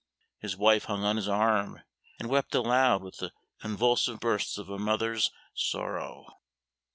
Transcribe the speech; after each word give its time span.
His 0.39 0.57
wife 0.57 0.85
hung 0.85 1.03
on 1.03 1.15
his 1.17 1.27
arm, 1.27 1.83
and 2.17 2.27
wept 2.27 2.55
aloud 2.55 3.03
with 3.03 3.17
the 3.17 3.33
convulsive 3.59 4.19
bursts 4.19 4.57
of 4.57 4.67
a 4.67 4.79
mother's 4.79 5.29
sorrow. 5.53 6.39